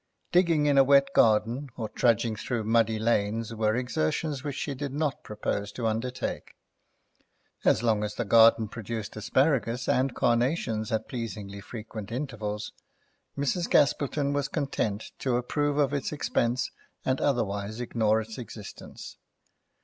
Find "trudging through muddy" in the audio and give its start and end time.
1.87-2.97